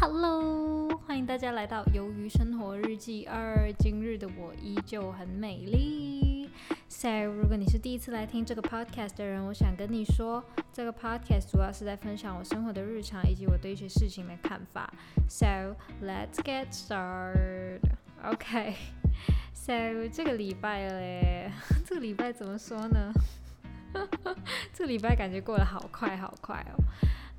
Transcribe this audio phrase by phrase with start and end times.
[0.00, 3.68] Hello，欢迎大家来到《鱿鱼生活日记二》。
[3.78, 6.48] 今日的我依旧很美丽。
[6.88, 14.90] So，如果你是第一次来听这个 podcast 的人，我想跟你说，这个 podcast 主要是在分享我生活的日常以及我对一些事情的看法。
[15.28, 17.80] So，let's get started.
[18.24, 18.76] OK。
[19.52, 21.52] So，这个礼拜嘞，
[21.84, 23.12] 这个礼拜怎么说呢？
[24.72, 26.80] 这个礼拜感觉过得好快好快哦。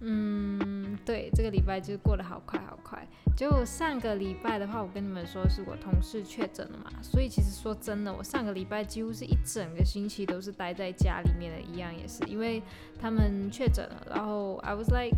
[0.04, 3.08] 嗯，对，这个礼拜就是过得好快好快。
[3.38, 12.64] 就上个礼拜的话，我跟你们说是我同事确诊了嘛，所以其实说真的，我上个礼拜几乎是一整个星期都是待在家里面的，一样也是因为
[13.00, 14.08] 他们确诊了。
[14.10, 15.16] 然后 I was like，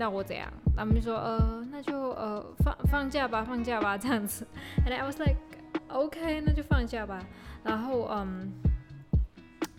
[0.00, 0.52] 那我怎样？
[0.76, 4.44] 他们就说呃，那就呃放放假吧，放假吧这样子。
[4.84, 5.36] And I was like
[5.86, 7.24] OK，那就放假吧。
[7.62, 8.52] 然后嗯，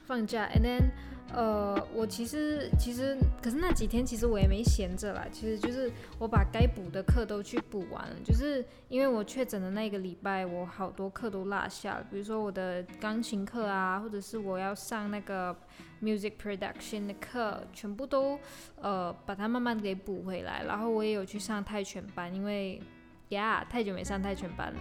[0.05, 0.91] 放假，And then。
[1.33, 5.27] 呃，我其实其实，可是那几天其实我也没闲着啦。
[5.31, 8.15] 其实就是我把该补的课都去补完了。
[8.23, 12.07] 就是因为我确诊的那个礼拜，我好多课都落下了。
[12.09, 15.55] 比如说我的钢琴课啊，或者是我要上那个
[16.01, 18.39] music production 的课，全部都
[18.81, 20.63] 呃把它慢慢给补回来。
[20.63, 22.81] 然后我也有去上泰拳班，因为
[23.29, 24.79] 呀太久没上泰拳班了。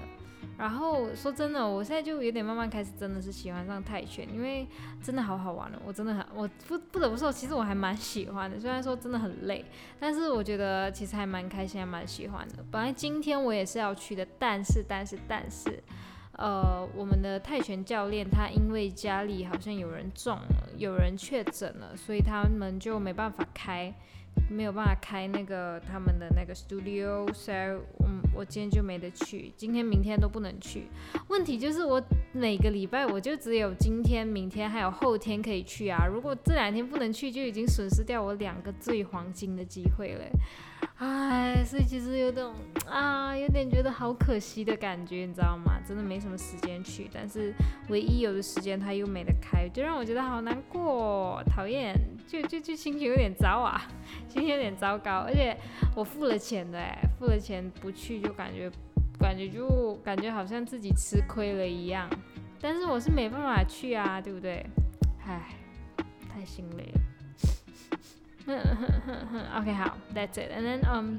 [0.59, 4.67] 然后说真的，我现在就有点慢慢开始真的是喜欢上泰拳，因为
[5.03, 5.81] 真的好好玩了。
[5.85, 8.59] 我真的很，我不不得不说，其实我还蛮喜欢的。
[8.59, 9.65] 虽然说真的很累，
[10.01, 12.65] 但是我觉得其实还蛮开心，还蛮喜欢的。
[12.71, 15.83] 本来今天我也是要去的，但是但是但是，
[16.33, 23.95] 呃，我们的泰拳教练他因为家里好像有人中了，有人确诊了，所以他们就没办法开。
[24.49, 27.57] 没有办法开那个他们的那个 studio，所以
[28.05, 30.89] 嗯，我今天就没得去，今天明天都不能去。
[31.29, 32.03] 问题就是我
[32.33, 36.07] 每个礼拜我就只有今天、明天还有后天可以去啊。
[36.07, 40.25] 如果这两天不能去，就已经损失掉我两个最黄金的机会了。
[40.99, 42.55] 唉，所以其实有种
[42.87, 45.79] 啊，有点觉得好可惜的感觉，你知道吗？
[45.87, 47.53] 真的没什么时间去，但是
[47.89, 51.95] 唯一有的时间他又没得开，就让我觉得好难过，讨厌，
[52.27, 53.87] 就就就心情有点糟啊，
[54.29, 55.21] 心情有点糟糕。
[55.21, 55.57] 而且
[55.95, 56.79] 我付了钱的，
[57.19, 58.71] 付了钱不去就感觉
[59.19, 62.09] 感觉就感觉好像自己吃亏了一样。
[62.61, 64.65] 但是我是没办法去啊，对不对？
[65.25, 65.55] 唉，
[66.29, 67.01] 太心累了。
[69.59, 70.53] OK，好，That's it。
[70.53, 71.19] And then, um,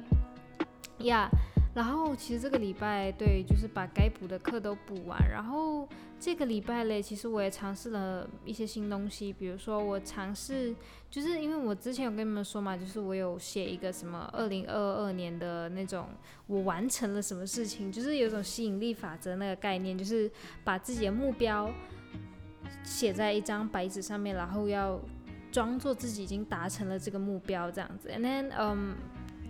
[0.98, 1.30] yeah.
[1.78, 5.16] 然后其实这个礼拜，对，就是把该补的课都补完。
[5.30, 5.88] 然后
[6.20, 10.74] 这个礼拜嘞，其实我也尝试了一些新东西，比如说我尝试，
[11.12, 16.08] 就是因为我之前有跟你们说嘛，就是我有写一个什么二零二二年的那种，
[16.48, 20.32] 我完成了什么事情，就是有种吸引力法则那个概念，就是
[20.64, 21.72] 把自己的目标
[22.84, 25.00] 写在一张白纸上面，然后要。
[25.50, 28.10] 装作自己已经达成了这个目标，这样子。
[28.10, 28.96] And then，嗯，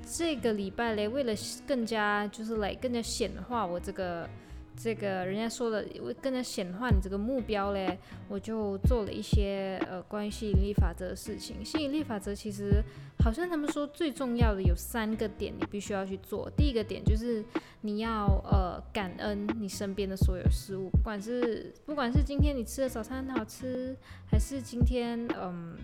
[0.10, 1.34] 这个礼拜嘞，为了
[1.68, 4.28] 更加就是来更加显化我这个
[4.76, 5.86] 这个人家说的，
[6.22, 7.98] 更加显化你这个目标嘞，
[8.30, 11.64] 我就做了一些呃关于吸引力法则的事情。
[11.64, 12.82] 吸引力法则其实
[13.20, 16.50] 好像他们说最重要的有三个点，你必须要去做。
[16.56, 17.44] 第一个点就是
[17.82, 23.94] 你要呃感恩你身边的所有事物，不管是不管是今天你吃的早餐很好吃，
[24.32, 25.76] 还是今天嗯。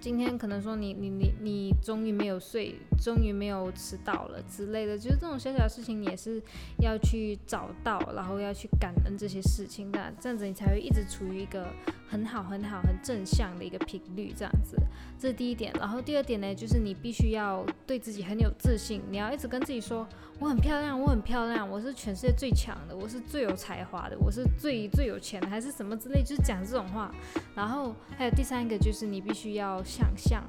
[0.00, 6.42] 今天可能说你你你你终于没有睡，终于没有迟到了之类的，就是这种小小的事情，你也是
[6.78, 11.66] 要去找到，然后要去感恩这些事情的，这样子你才会一直处于一个
[12.10, 14.76] 很好很好很正向的一个频率，这样子，
[15.18, 15.72] 这是第一点。
[15.78, 20.06] 然后第二点呢，就是你必须要对自己很有自信，你要一直跟自己说，
[20.38, 27.14] 我很漂亮，我很漂亮，我是全世界最强的，我是最有才华的，我是最最有钱的，还是什么之类，就是讲这种话。
[27.54, 29.82] 然后还有第三个就是你必须要。
[29.90, 30.44] 想象，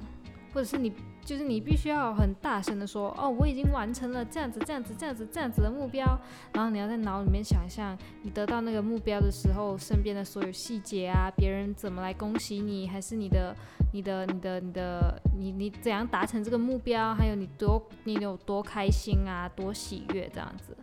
[0.53, 0.93] 或者是你，
[1.23, 6.05] 就是你必须要很大声的说，哦，我已经完成了这样子、这样子、这样子、这样子的目标。
[6.53, 13.55] 然后你要在脑里面想象，你得到那个目标的时候，身边的所有细节啊，别人怎么来恭喜你，还是你的、
[13.93, 20.75] 你的、你的、你的、你你怎样达成这个目标，还有你多你有多开心啊，多喜悦这样子。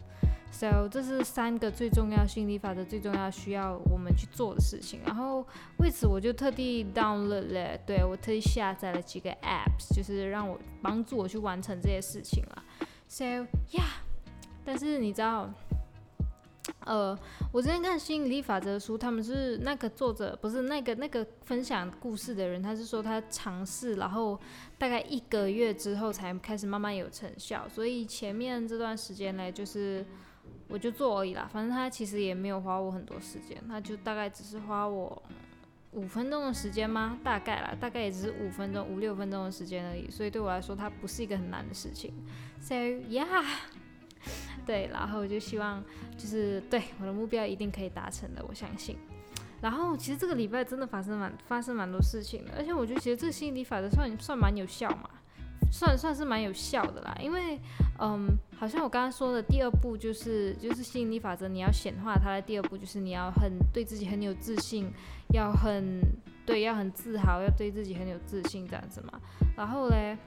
[0.51, 4.99] So，这是三个最重要心理法则最重要需要我们去做的事情。
[5.07, 5.47] 然后
[5.77, 12.65] 为此，我就特地 download 了，对我特地下载了几个 apps，就是让我帮助我去完成这些事情了。
[13.07, 13.85] So，yeah，
[14.65, 15.49] 但是你知道，
[16.87, 17.17] 呃，
[17.53, 24.37] 我之前看心理法则书，他们是那个作者不是那个那个分享故事的人，他是说他尝试，然后
[24.77, 27.69] 大概一个月之后才开始慢慢有成效。
[27.69, 30.05] 所以前面这段时间呢，就是。
[30.69, 35.23] 我就做而已啦，反正他其实也没有花我很多时间，他就大概只是花我
[35.93, 37.19] 五分钟的时间吗？
[37.25, 42.13] 大概啦，大概也只是五分钟、五六分钟的时间而已，所以对我来说，它不是一个很难的事情。
[42.61, 43.45] So yeah，
[44.67, 45.83] 对，然后我就希望
[46.17, 48.99] 就是对我的目标一定可以达成的，我相信。
[49.63, 55.09] 然后其实这个礼拜真的发生蛮发生蛮多事情的，而且我就觉得这个心理法则算算蛮有效嘛。
[55.71, 57.61] 算算是蛮有效的啦，因为，
[58.01, 58.27] 嗯，
[58.59, 64.91] 好像我刚刚说的第二步就是就是吸引力法则，你要显化它的第二步就是你要很对自己很有自信，
[65.33, 66.01] 要很
[66.45, 69.21] 对，要很自豪，要对自己很有自信这样子嘛。
[69.57, 70.19] 然后嘞，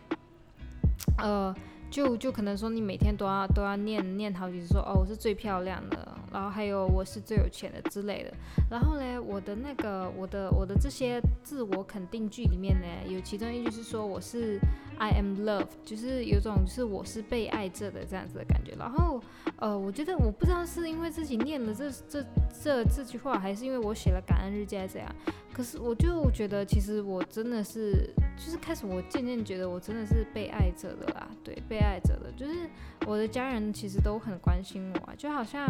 [1.18, 1.54] 呃，
[1.92, 6.08] 就就可能说你每天都要都要念念好几次，说哦我是最漂亮的。
[6.32, 8.32] 然后还有我是最有钱的之类的。
[8.70, 14.58] 然后呢，我的那个我的我的这些自我肯定句里面呢，有其中一句是说我是
[14.98, 18.74] I am loved，就是有种是我是被爱着的这样子的感觉。
[18.80, 19.22] 然后
[19.58, 22.26] 呃，我觉得我不知道是因为自己念了这这
[22.64, 25.14] 这这句话，还是因为我写了感恩日记还是怎样。
[25.52, 28.10] 可是我就觉得其实我真的是
[28.44, 32.68] 就是开始我渐渐觉得我真的是被爱着的啦，对，被爱着的，就是
[33.06, 35.68] 我的家人其实都很关心我，就好像。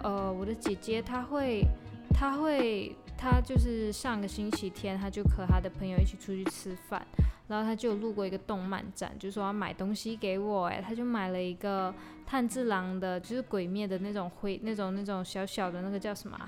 [0.00, 1.64] 呃，我的姐姐她会，
[2.14, 7.04] 她会，她就是上个星期天，她就和她的朋友一起出去吃饭，
[7.48, 11.92] 然后她就路过一个动漫展，就说要买东西给我，哎，她就买了一个
[12.24, 16.38] 炭治郎的，就是鬼灭的那种灰，那种那种小小的那个叫什么？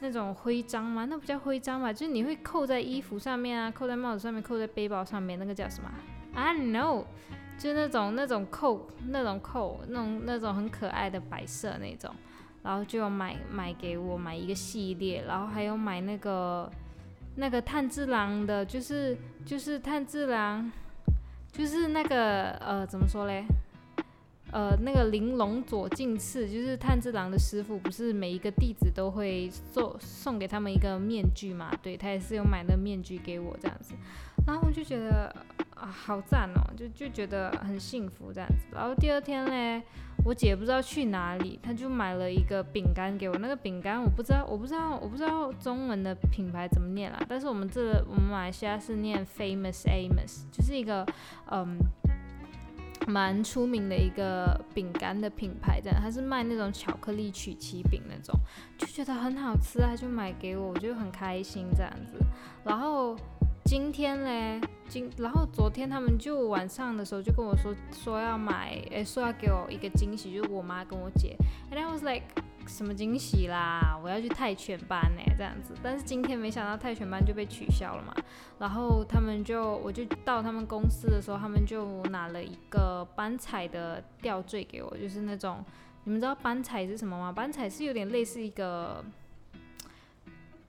[0.00, 1.06] 那种徽章吗？
[1.06, 1.92] 那不叫徽章吧？
[1.92, 5.90] 就是你会扣在衣服上面啊，扣在帽子上面，扣在背包上面，那个叫什么
[6.34, 7.04] ？I know，
[7.58, 12.14] 就那种那种扣，那种扣，那种那种很可爱的白色那种。
[12.62, 16.68] 然后就买买给我买一个系列，然后还有买那个
[17.36, 20.70] 那个炭治郎的，就是就是炭治郎，
[21.52, 23.44] 就是那个呃怎么说嘞？
[24.52, 31.70] 呃那个玲珑左近次，就是炭治郎的师傅，不是每一个弟子都会送送给他们一个面具嘛？
[31.82, 33.94] 对他也是有买那面具给我这样子，
[34.46, 35.34] 然后我就觉得
[35.74, 38.66] 啊好赞哦，就就觉得很幸福这样子。
[38.72, 39.82] 然后第二天嘞。
[40.24, 43.38] 我姐不知道去哪里，她就买了一个饼干给我。
[43.38, 47.22] 那个饼干我不知道，我不知道，我不知道中文的品牌怎么念啦。
[47.28, 51.06] 但是我们这我们马来西亚是念 Famous Amos，就是一个
[51.52, 51.78] 嗯
[53.06, 58.38] 蛮出名的一个饼干的品牌，这样它是卖那种巧克力曲奇饼那种，
[58.76, 62.18] 就觉得很好吃，啊就买给我，我就很开心这样子。
[62.64, 63.16] 然后。
[63.68, 71.36] 今天嘞，今然后昨天他们就晚上的时候就跟我说说要买，诶，说要给我一个惊喜，就是我妈跟我姐。
[71.72, 72.22] And I was like，
[72.66, 73.98] 什么惊喜啦？
[74.02, 75.74] 我要去泰拳班呢，这样子。
[75.82, 78.14] 但是今天没想到泰拳班就被取消了嘛。
[78.58, 85.64] 然后他们就，我就到他们公司的时候，他们就拿了一个班彩的吊坠给我，就是那种，
[86.04, 87.32] 你们知道班彩是什么吗？
[87.32, 89.04] 班彩是有点类似一个。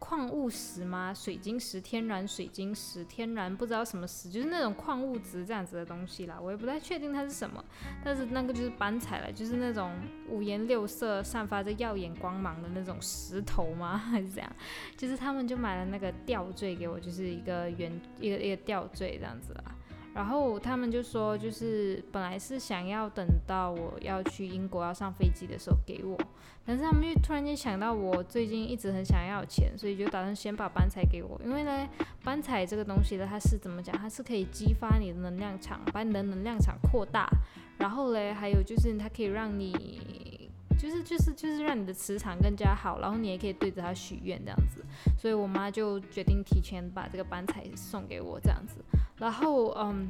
[0.07, 1.13] 矿物石吗？
[1.13, 6.39] 水晶石、天然水晶石、天然不知道什么石，就是那种矿物质这样子的东西啦。
[6.39, 7.62] 我也不太确定它是什么，
[8.06, 9.91] 但是那个就是斑彩了，就是那种
[10.29, 13.98] 五颜六色、散发着耀眼光芒的那种石头吗？
[13.98, 14.50] 还是怎样？
[14.96, 17.91] 就是他们就买了那个吊坠给我，就是一个圆
[18.22, 19.75] 一个一个吊坠这样子啦。
[20.17, 26.17] 然后他们就说，就是本来是想要等到我要去英国要上飞机的时候给我，
[26.65, 31.39] 但是他们又突然间想到我最近一直很想要钱，所以就打算先把班彩给我。
[31.45, 31.88] 因为呢，
[32.24, 33.95] 班彩这个东西呢，它是怎么讲？
[33.95, 37.29] 它是可以激发你的能量场，把你的能量场扩大。
[37.77, 43.00] 然后嘞，还有就是它可以让你，就是就是就是让你的磁场更加好。
[43.00, 44.83] 然后你也可以对着它许愿这样子。
[45.15, 48.83] 所以我妈就决定提前把这个班彩送给我这样子。
[49.17, 50.07] 然后，嗯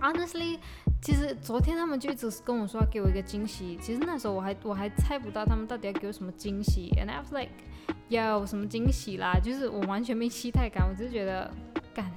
[0.00, 0.58] ，honestly，
[1.00, 3.78] 其实昨天他们就一直跟我说要给我一个惊喜。
[3.80, 6.90] 其实那时候我还我还猜不到他们到底要给我什么惊喜。
[6.96, 7.50] And I was like，
[8.08, 9.40] 要什么惊喜啦？
[9.42, 11.50] 就是我完全没期待感，我只是觉得
[11.94, 12.10] 干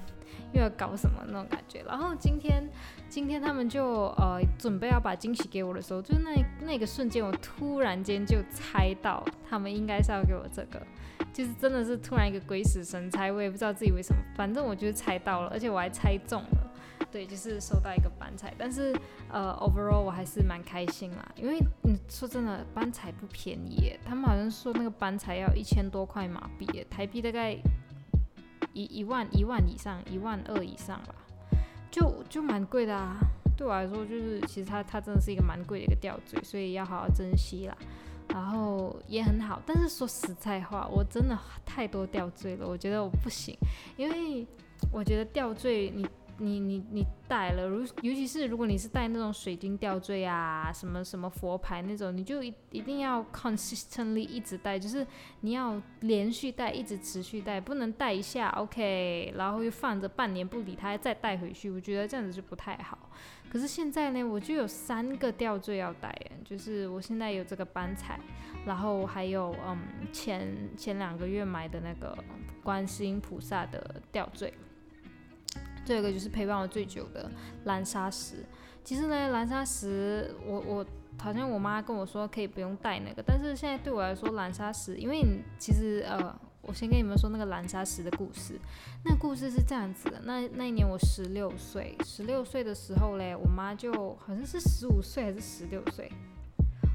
[0.51, 1.81] 又要搞什么那种感觉。
[1.87, 2.69] 然后今天
[3.07, 10.85] 今天他们就呃准备要把惊喜给我的时候，就那那个瞬间，我突然间就猜到他们应该是要给我这个。
[11.33, 16.71] 就是真的是突然一个鬼使神差，我也不知道自己为什么，反正我就是猜到了，而且我还猜中了。
[17.11, 18.95] 对，就是收到一个班彩，但是
[19.29, 27.57] 呃，overall 我还是蛮开心啦，因为你说真的，班彩不便宜，他们好像说那个班彩要一千多块马币，台币大概
[28.73, 31.15] 一一万一万以上，一万二以上吧，
[31.89, 33.17] 就就蛮贵的啊。
[33.57, 37.75] 对我来说，就是其实它它真的是一个蛮贵的一个吊坠，所以要好好珍惜啦。
[38.29, 43.55] 然后也很好，但是说实在话，我真的太多吊坠了，我觉得我不行，
[43.97, 44.45] 因为
[44.91, 46.07] 我觉得吊坠你
[46.39, 55.05] 你你你戴了，如尤其是如果你是戴那种水晶吊坠啊，什么什么佛牌那种，你就一一定要 consistently 一直戴，就是
[55.41, 62.97] 你要连续戴，一直持续戴，不能戴一下 OK，然后又放着半年不理它，再戴回去，我觉得这样子就不太好。
[63.51, 66.15] 可是现在呢，我就有三个吊坠要戴，
[66.45, 68.19] 就是我现在有这个斑彩，
[68.65, 69.77] 然后还有嗯
[70.13, 72.17] 前前两个月买的那个
[72.63, 74.53] 观世音菩萨的吊坠。
[75.89, 77.29] 这个就是陪伴我最久的
[77.65, 78.45] 蓝砂石。
[78.83, 80.85] 其实呢，蓝砂石，我我
[81.17, 85.23] 好像我妈跟我说可以不用带那个，但是现在对我来说，蓝砂石，因为
[85.57, 88.59] 其实呃，我先跟你们说那个蓝砂石的故事。
[89.03, 96.11] 那故事是这样子的，那那一年我十六岁，十六岁的时候嘞，我妈就好像是十五岁还是十六岁。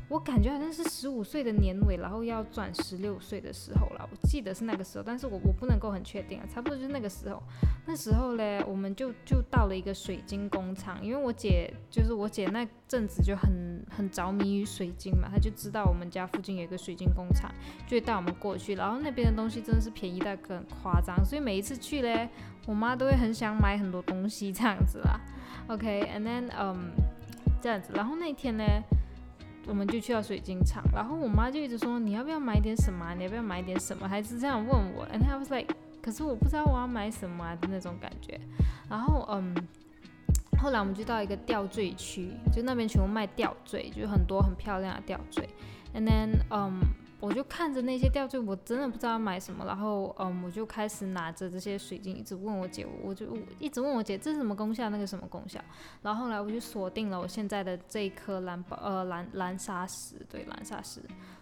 [0.08, 4.08] 我感觉好像是十五岁的年尾，然后要转十六岁的时候了。
[4.11, 7.42] 我记得是那个时候，但是我我不能够很确定啊，差不多就是那个时候。
[7.87, 17.50] 那时候嘞，我们就就到了一个水晶工厂，因为我姐就是我姐那阵子就很很着迷于水晶嘛，她就知道我们家附近有一个水晶工厂，
[17.87, 18.75] 就会带我们过去。
[18.75, 22.28] 然后那边的东西真的是便宜到很夸张，所以每一次去嘞，
[22.66, 25.18] 我妈都会很想买很多东西这样子啦。
[25.68, 26.92] OK，and then 嗯
[27.61, 28.64] 这样子，然后那天呢。
[29.66, 35.06] 我们就去到水晶厂，然后我妈就一直说你要不要买点什么，你要不要买点什么，还是这样问我。
[35.09, 38.40] And I was like，可是我不知道我要买什么啊的那种感觉。
[38.88, 39.54] 然后嗯，
[40.59, 45.49] 后来我们就到一个吊坠区，就那边全部卖吊坠，就很多很漂亮的吊坠。
[45.94, 46.80] And then 嗯。
[47.24, 49.64] 我就看着那些吊坠，我真的不知道买什么。
[49.64, 53.26] 然后，嗯，我就开始拿着这些水晶，一直问我姐，我就
[53.58, 55.58] 一直问我姐，这是什么功效，那个什么功效。
[56.02, 61.00] 然后后来我就锁定了我现在的这一颗蓝宝，呃，蓝蓝砂石，对，蓝砂石。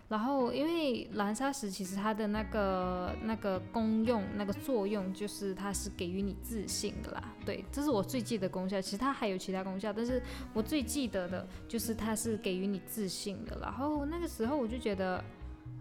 [0.08, 7.34] 然后，因为蓝砂石其实它的那个那个功用、那个作用，就是它是给予你自信的啦。
[7.44, 8.80] 对，这是我最记得功效。
[8.80, 10.22] 其实它还有其他功效，但是
[10.52, 13.58] 我最记得的就是它是给予你自信的。
[13.60, 15.24] 然后那个时候我就觉得。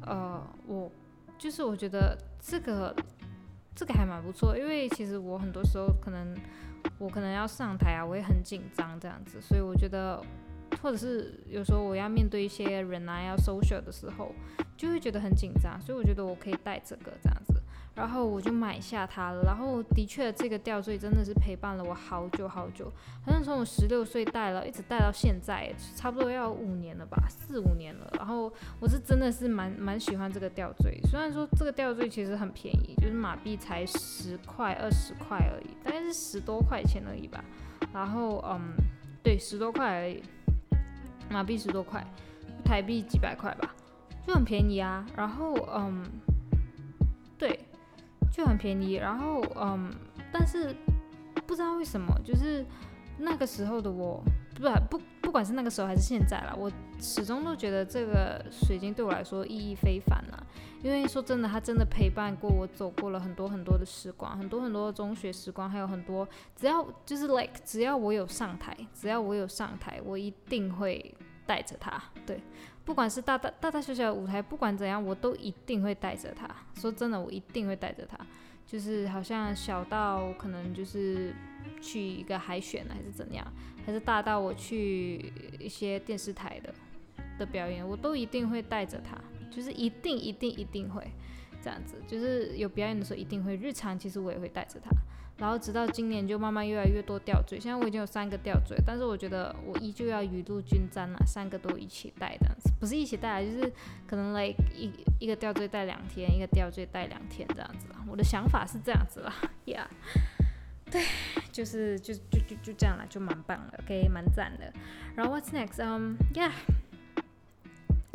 [0.05, 0.91] 呃，我
[1.38, 2.96] 就是我觉得这个
[3.75, 6.36] 这个还蛮不错，因为其实我很多时候可能
[6.98, 10.22] 我可能要上台啊，我也很紧张这样子，所以我觉得
[10.81, 14.34] 或者是有时候我要面对一些人啊要 social 的时候，
[14.77, 17.53] 就会觉得很紧张，所以我觉得我可以带这个这样子。
[17.94, 19.44] 然后我就买下它了。
[19.44, 22.92] 然后的确，这个吊坠真的是陪伴了我好久好久，
[23.26, 28.10] 好像从我十六岁戴了，一直戴到现在，差不多要五年了吧，四五年了。
[28.18, 37.44] 然后我是真的是蛮蛮喜欢这个吊坠，虽然说这个吊坠其实很便宜，就是马币才十块二十块而已，大概是十多块钱而已吧。
[37.94, 38.74] 然后嗯，
[39.22, 40.24] 对，十多块而已，
[41.30, 42.06] 马币十多块，
[42.64, 43.76] 台币几百块吧，
[44.26, 45.06] 就很便宜啊。
[45.16, 46.06] 然后嗯，
[47.38, 47.60] 对。
[48.32, 49.94] 就很便宜，然后嗯，
[50.32, 50.76] 但是
[51.46, 52.66] 不知道为什么，就是
[53.18, 54.24] 那个时候的我，
[54.56, 60.42] 不不不管是那个时候还是现在了，我始终都觉得这个水晶对我来说意义非凡啊。
[60.82, 71.14] 因为说真的，它真的陪伴过我，走过了很多很多的时光，很多很多的中学时光，还有很多只要就是 like 只要我有上台，只要我有上台，我一定会
[71.46, 72.42] 带着它，对。
[72.92, 76.46] 不管是大大大大小小的舞台，不管怎样，我都一定会带着它。
[76.76, 78.20] 说真的，我一定会带着它。
[78.68, 81.34] 就是好像小到可能就是
[81.82, 83.48] 去一个海选还是怎样，
[83.86, 86.74] 还是大到我去一些电视台的
[87.40, 89.18] 的表演，我都一定会带着它。
[89.50, 91.02] 就是一定一定一定会
[91.64, 91.96] 这样子。
[92.06, 94.92] 就是有表演的时候一定会，日常其实我也会带着它。
[95.42, 103.74] 然后直到今年就慢慢越来越多吊坠，现在我已经有三个吊坠，但是我觉得我依旧要雨露均沾啊，三个都一起戴这样子，不是一起戴，就是
[104.06, 107.96] 可能 like 一一个吊坠戴两天，一个吊坠戴两天这样子啦。
[108.08, 109.34] 我的想法是这样子啦
[109.66, 109.88] ，Yeah，
[110.92, 111.04] 对，
[111.52, 114.72] 就是就就就就这样了，就蛮棒的，OK，蛮赞的。
[115.16, 115.82] 然后 What's next?
[115.84, 116.52] Um, yeah,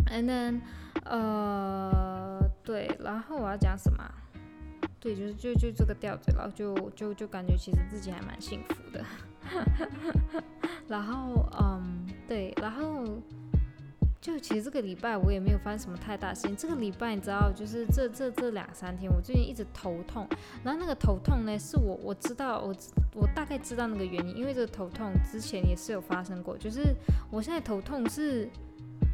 [0.06, 0.61] and then
[1.04, 4.09] 呃，对，然后我要讲什么？
[5.06, 9.04] 对，就是就就这个吊坠，然后就就就感觉其实自己还蛮幸福的。
[10.88, 13.04] 然后嗯，对，然后
[14.20, 16.56] 就其实这个礼拜我也没有发生什么太大事情。
[16.56, 20.26] 这个礼拜你知道，就是这这这两三天，我最近一直头痛。
[20.64, 22.75] 然后那个头痛呢，是我我知道我
[23.14, 26.58] 我大概知道那个原因，因为这个头痛之前也是有发生过。
[26.58, 26.92] 就是
[27.30, 28.50] 我现在头痛是，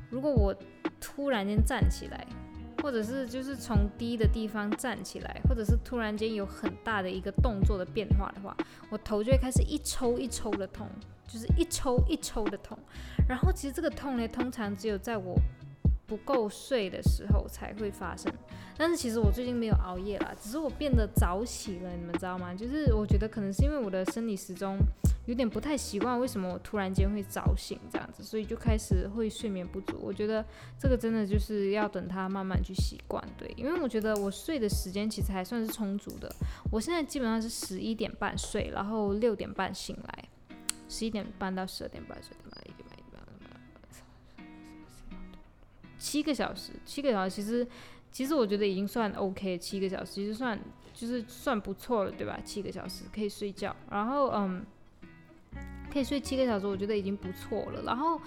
[0.09, 0.57] 如果我
[0.99, 2.27] 突然间站起来。
[2.83, 8.57] 或者是就是从低的地方站起来，或者是突然间有很大的一个动作的变化的话，
[8.91, 10.89] 我头就会开始一抽一抽的痛，
[11.29, 12.77] 就是一抽一抽的痛。
[13.29, 15.37] 然后其实这个痛呢，通常只有在我
[16.07, 18.33] 不够睡的时候才会发生。
[18.77, 22.55] 但是其实我最近没有熬夜啦，只是我变得早起了，你们知道吗？
[22.55, 24.79] 就是我觉得可能是因为我的生理时钟
[25.27, 29.99] 有点不太习惯，为什么我突然间会早醒这样子，所以就开始会睡眠不足。
[30.03, 30.45] 我觉得
[30.79, 36.35] 这个真的就是要等它慢慢去习惯，对，因为我觉得我睡的时间其实还算是充足的。
[36.73, 40.25] 我现在基本上是十一点半睡，然后六点半醒来，
[40.89, 42.82] 十一点半到十二点半睡，点半，
[46.03, 47.67] 七个小时，七个小时其实。
[48.13, 50.61] 其实我觉得已经算 OK，七个小时其实算
[50.93, 52.39] 就是算不错了，对吧？
[52.45, 54.67] 七个小时可以睡觉，然后嗯，
[55.91, 57.83] 可以睡七个小时，我觉得已经不错了。
[57.85, 58.21] 然后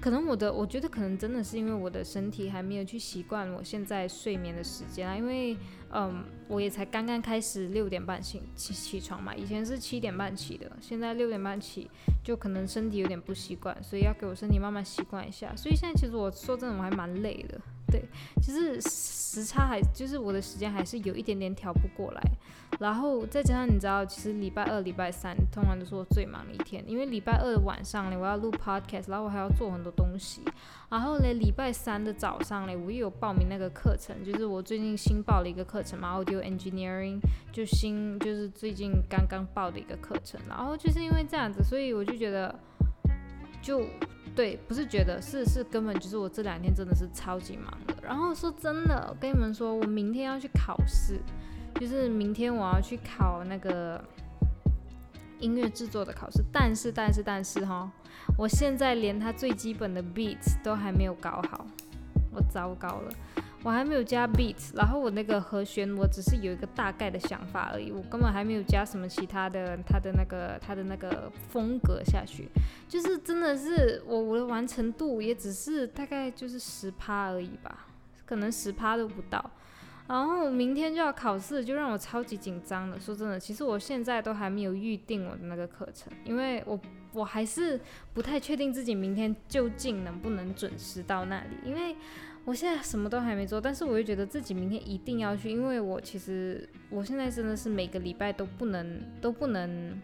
[0.00, 5.54] 可能我的，我觉得可能真的是因为我的身体还没有去习惯我现在睡眠的时间啊，因为
[5.92, 11.90] 嗯，我也才刚刚开始六点半醒起起床嘛，以前是七点半起的，现在六点半起，
[12.24, 15.54] 就可能身体有点不习惯，所以要给我身体慢慢习惯一下。
[15.54, 17.60] 所以现在其实我说真的，我还蛮累的。
[17.90, 18.04] 对，
[18.42, 22.22] 就是时差还就是我的时间还是有一点点调不过来，
[22.78, 30.42] 然后再加上你知道，其实礼拜二、礼拜三通常都是我最忙的一天，因为礼拜二的晚上呢，我要录 podcast，然后我还要做很多东西，
[30.88, 37.18] 然后呢，礼拜三的早上呢，我又有报名那个课程，就是我最近新报了一个课程嘛，audio engineering，
[37.52, 42.54] 就新就是最近刚刚报的一个课程，然后就是因为这样子，所以我就觉得
[43.62, 43.84] 就。
[44.40, 47.94] 对，不是觉得是是根本就是我这两天真的是超级忙的。
[48.02, 51.20] 然后说真的，我跟你们说，我明天要去考试，
[51.78, 54.02] 就是明天我要去考那个
[55.40, 56.42] 音乐制作的考试。
[56.50, 57.92] 但是但是但是哈，
[58.38, 61.66] 我现在连它最基本的 beats 都还没有搞好，
[62.32, 63.12] 我糟糕了。
[63.62, 72.48] 我还没有加 beat，然后我那个和弦我只是有一个大概的想法而已，我根本还没有加什么其他的，它的那个它的那个风格下去，
[72.88, 77.86] 就是真的是我我的完成度也只是大概就是十趴而已吧，
[78.24, 79.50] 可能十趴都不到。
[80.08, 82.98] 然后明天就要考试，就让我超级紧张了。
[82.98, 86.80] 说真的，其实我现在都还没有预定我的那个课程，因为我
[87.12, 87.78] 我还是
[88.14, 91.94] 不太确定自己明天究竟能不能准时到那里，因为。
[92.44, 100.00] 我现在什么都还没做，但是我又觉得自己明天一定要去，因为我其实我现在真的是每个礼拜都不能都不能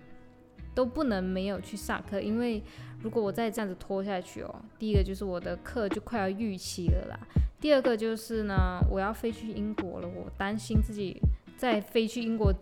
[0.75, 2.63] 都不能没有去上课，因为
[3.03, 7.19] 如果我再这样子拖下去哦，第一个就是我的课就快要逾期了啦，
[7.59, 11.21] 第二个就是呢，我要飞去英国了，我担心自己
[11.57, 12.53] 在飞去英国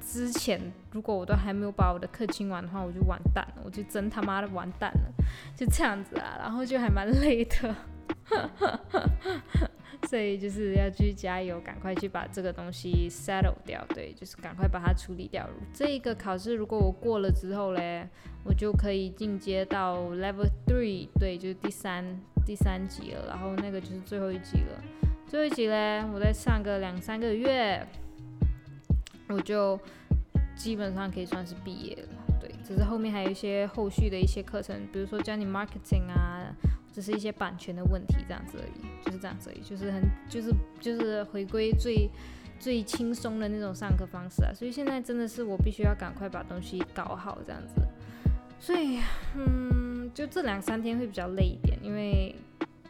[0.00, 5.24] 之前，如果我都还没有把我的课清完的话，我就完蛋了，我就真他妈的完蛋了，
[5.56, 7.74] 就这样子啊，然后就还蛮累的。
[10.08, 13.84] 所以就是要去加油，赶快去把这个东西 settle 掉。
[13.88, 15.48] 对，就是赶快把它处理掉。
[15.74, 18.08] 这一个考试如果我过了之后嘞，
[18.44, 22.04] 我就可以进阶到 level three，对，就是第三
[22.44, 23.26] 第三级了。
[23.26, 24.80] 然后那个就是最后一级了。
[25.26, 27.84] 最后一级嘞，我再上个两三个月，
[29.28, 29.76] 我就
[30.54, 32.08] 基本上可以算是毕业了。
[32.40, 36.45] 对，只是后面还有一些后续的一些课程，比如说教你 marketing 啊。
[36.96, 42.08] 只是一些版权的问题，这样子而已，就是这样子而已，就是很，就是就是回归最
[42.58, 44.50] 最轻松的那种上课方式啊。
[44.54, 47.74] 所以现在真的是我必须要赶快把东西搞好，这样子。
[48.58, 48.98] 所以，
[49.34, 52.34] 嗯，就这两三天会比较累一点，因为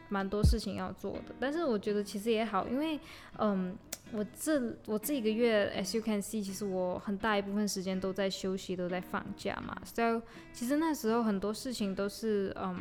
[0.09, 1.35] 蛮多事情要做的。
[1.40, 3.01] 但是我觉得其实也好，因为，
[3.40, 3.77] 嗯，
[4.12, 9.77] 我这我这一个月，as you can see，其实我很大一部分时间都在休息，都在放假嘛。
[9.85, 12.77] 所以其实那时候很多事情都是，嗯。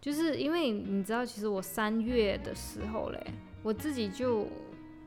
[0.00, 3.26] 就是因为你知道，其实我三月的时候嘞，
[3.62, 4.46] 我自己就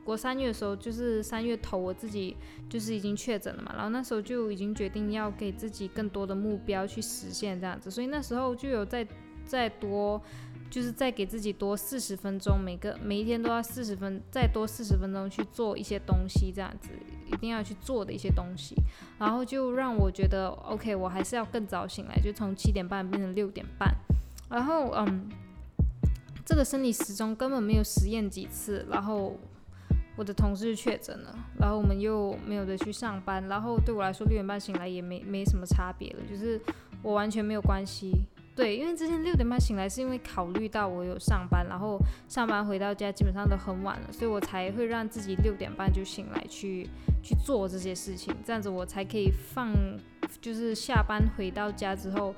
[0.04, 2.36] 我三月的时候就是三月头，我自己
[2.68, 9.06] 就是已经确诊了嘛，然后那时候就已经决定要给自己更多的目标去实现这样子，所以那时候就有再
[9.44, 10.20] 再多，
[10.68, 16.90] 就是再给自己多四十分钟，每个每一天都要四十分，再多四十分钟去做一些东西这样子，
[17.26, 18.74] 一定要去做的一些东西，
[19.18, 23.94] 然后就让我觉得 OK，我还是要更早醒来，就从七点半变成六点半。
[24.50, 25.28] 然后，嗯，
[26.44, 29.38] 这个生理时钟根本没有实验几次，然后
[30.16, 36.60] 我的同事确诊了，然后我们又没有得去上班，然后对我来说六点半醒来也没没什么差别了，就是
[37.00, 38.10] 我完全没有关系。
[38.56, 41.96] 对，因为之前六点半醒来是因为考虑到我有上班，然后
[42.28, 46.88] 上班回到家基本上都很晚了，所以我才会让自己六点半就醒来去
[47.22, 49.72] 去做这些事情，这样子我才可以放，
[50.40, 52.34] 就是下班回到家之后。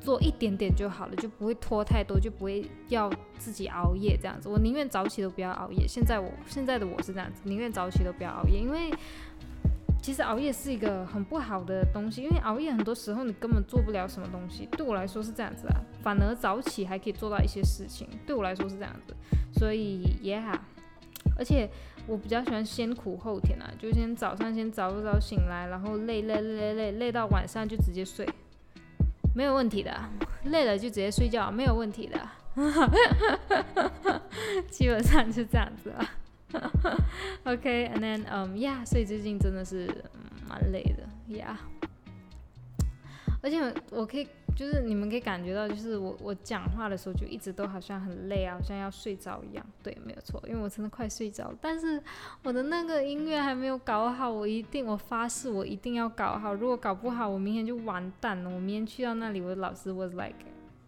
[0.00, 4.48] 做一点点就好了，就不会拖太多，就不会要自己熬夜这样子。
[4.48, 5.86] 我宁愿早起都不要熬夜。
[5.86, 8.90] 现在我现在的我是这样子，宁愿早起都不要熬夜，因为
[10.00, 14.66] 其实熬夜是一个很不好的东西，因为熬夜很多时候你根本做不了什么东西。
[14.72, 18.08] 对我来说是这样子啊，反而早起还可以做到一些事情。
[18.26, 19.14] 对我来说是这样子，
[19.58, 20.56] 所以 yeah，
[21.36, 21.68] 而且
[22.06, 28.26] 我比较喜欢先苦后甜啊，就先早上先早早醒来，然后累累累累累累到晚上就直接睡，
[29.34, 29.94] 没有问题的。
[30.44, 32.20] 累了就直接睡觉，没有问题的。
[34.70, 36.10] 基本上就这样子了。
[37.44, 39.86] OK，and then um yeah，所以最近真的是
[40.48, 41.56] 蛮累的，yeah。
[43.42, 44.26] 而且我可以，
[44.58, 49.64] 就是你们可以感觉到，就是我我讲话的时候就一直都好像很累啊，好像要睡着一样。
[49.84, 51.56] 对，没有错，因为我真的快睡着了。
[51.60, 52.02] 但是
[52.42, 56.54] 我的那个音乐还没有搞好，我一定，我发誓我一定要搞好。
[56.54, 58.50] 如果搞不好，我明天就完蛋了。
[58.50, 60.34] 我明天去到那里，我的老师 was like，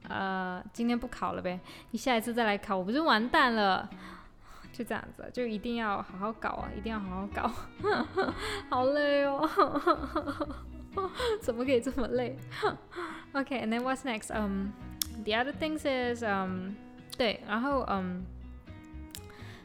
[0.08, 1.60] 呃，今天不考了呗，
[1.92, 3.88] 你下一次再来考，我不是完蛋了。
[4.72, 6.70] 就这样子，就一定要好好搞啊！
[6.76, 7.52] 一定要好好搞，
[8.68, 9.48] 好累哦，
[11.40, 12.36] 怎么可以这么累
[13.32, 14.30] Okay，and then what's next?
[14.30, 14.72] Um,
[15.24, 16.74] the other things is um，
[17.16, 18.24] 对，然后嗯，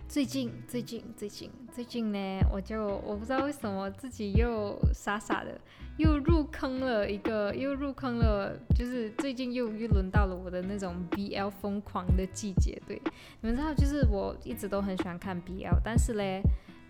[0.07, 5.59] 最近最近最近最近呢，我就我不知道为什么自己又傻傻的。
[5.97, 12.77] 又入坑了一个，又入坑了，就是最近又又轮到了我的那种 BL 疯狂的季节。
[12.85, 13.01] 对，
[13.39, 16.41] 你们知道，就是我一直都很喜欢看 BL，但是嘞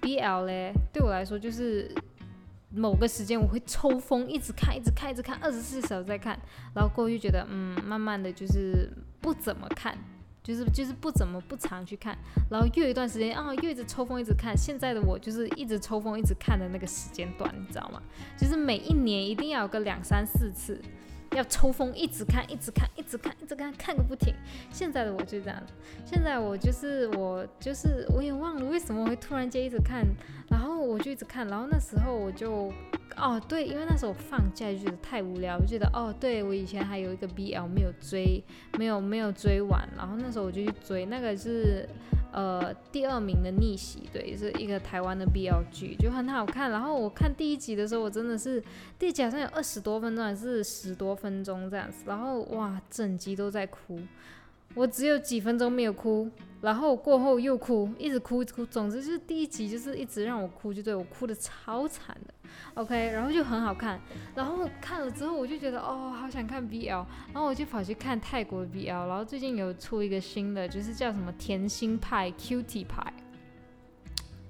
[0.01, 1.93] ，BL 嘞对我来说就是
[2.75, 6.37] 某个时间我会抽风，一直看，一直看，一直看，二十四小时在看，
[6.73, 9.97] 然后过后就觉得，嗯，慢慢的就是不怎么看。
[10.45, 12.15] 就是就是不怎么不常去看，
[12.51, 14.55] 然后又一段时间啊，又一直抽风一直看。
[14.55, 17.99] 现在的我就是一直抽风一直看的那个时间段，你知道吗？
[18.37, 20.79] 就是每一年一定要有个两三四次，
[21.35, 24.33] 要抽风一直看一直看一直看一直看看个不停。
[24.71, 25.61] 现在的我就这样，
[26.05, 30.05] 现在我就是我就是我也忘了为什么会突然间一直看，
[30.49, 32.71] 然后我就一直看，然后那时候我就。
[33.17, 38.43] 哦，对，因为那时候我放假就觉得太无聊，我觉得哦，对我以前还有一个 BL 没有追，
[38.77, 41.87] 没有没有追完，然后那时候我就去追，那个是
[42.35, 46.69] 呃第二名的逆袭，对，是一个台湾的 BL 剧，就很好看。
[46.69, 48.61] 然后我看第一集的时候，我真的是
[48.99, 53.97] 第一集好像有二十多分钟还是十多分钟这样子，然后哇，整集都在哭。
[54.73, 58.65] 我只有几分钟没有哭，然后过后又哭，一直哭哭。
[58.65, 62.33] 总之就是第一集就是一直让我哭，就对我哭的超惨的。
[62.75, 63.99] OK，然后就很好看，
[64.35, 73.13] 然后看了之后我就觉得哦，好想看 BL，然后我就跑去看泰国 BL，然后最近有出一个新的，就是叫什么甜心派 Cutie 派。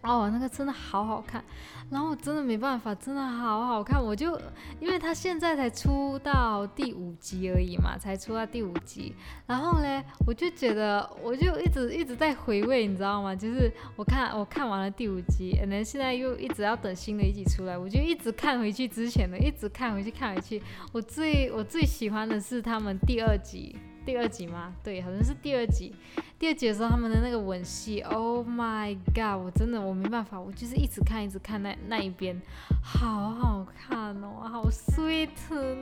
[0.05, 1.43] 哦，那个真的好好看，
[1.89, 4.39] 然后我真的没办法，真的好好看，我就
[4.79, 9.15] 因为他现在才出到第五集而已嘛，才出到第五集，
[9.47, 13.35] 然后嘞，我就觉得我就一直一直在回味，你知道吗？
[13.35, 23.75] 就是我看我看完了第五集，可能现在又一直要等新的一集出来，我就一直看回去之前的，一直看回去看回去，我最我最喜欢的是他们第二集。
[24.05, 24.71] 第二集吗？
[24.83, 25.95] 对，好像是第二集。
[26.37, 29.43] 第二集的时候，他们的那个吻戏，Oh my god！
[29.43, 32.39] 我真的我没办法，我就是一直看，一直看那那一边，
[32.83, 35.29] 好好看哦，好 sweet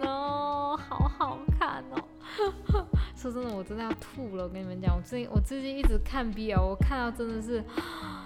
[0.06, 2.02] 哦，好好看哦。
[3.18, 4.46] 说真的，我真的要吐了。
[4.46, 7.62] 我跟你们讲，我最近我最近一直看 BL，我看到真的是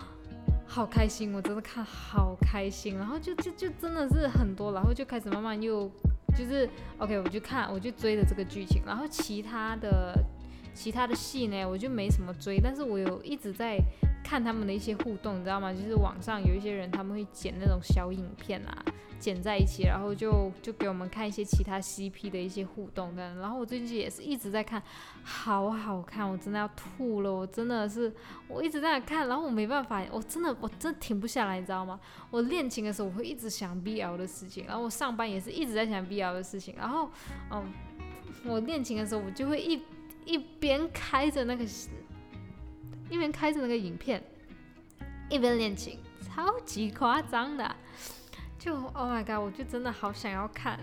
[0.68, 2.96] 好开心，我真的看好开心。
[2.98, 5.90] 然后就就就真的是很多，然后就开始慢慢又。
[6.38, 6.70] 就是
[7.00, 10.14] OK，我就看，我就追的这个剧情，然后其他的
[10.74, 13.80] 其他的戏呢，我就没什么追，但是我有一直在
[14.28, 15.72] 看他们的一些互动，你知道吗？
[15.72, 18.84] 就是网上有一些人他们会剪那种小影片啊。
[19.20, 23.34] 剪在一起，然后就就给我们看一些其他 CP 的一些互动的。
[23.38, 24.82] 然后我最近也是一直在看，
[25.24, 28.14] 好好看，我真的要吐了，我真的是
[28.48, 32.00] 我一直在看，然后我没办法，我真的我真的停不下来，你知道吗？
[32.30, 37.10] 我练琴的时候我会一直想 BL 的事情，然后我上班也是一直在想 BL 的事情，然后
[37.50, 37.74] 嗯，
[38.46, 39.82] 我练琴的时候我就会一
[40.26, 41.66] 一边开着那个
[43.10, 44.22] 一边开着那个影片，
[45.30, 47.76] 一边练琴，超级夸张的。
[48.60, 50.80] 就 Oh my God，我就真的好想要看，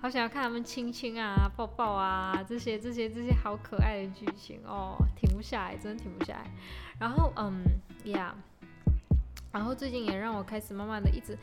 [0.00, 6.50] 好想要看他们亲亲啊、抱抱啊这些、这些、这些好可爱的剧情哦，停不下来，真的停不下来。
[6.98, 7.62] 然后嗯
[8.04, 8.32] ，Yeah，
[9.52, 11.38] 然后最近也让我开始慢慢的一直，